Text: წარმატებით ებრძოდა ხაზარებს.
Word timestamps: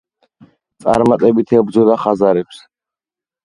წარმატებით 0.85 1.55
ებრძოდა 1.59 2.01
ხაზარებს. 2.07 2.67